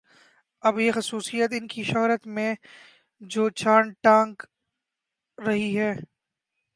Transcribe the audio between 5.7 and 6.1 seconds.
ہے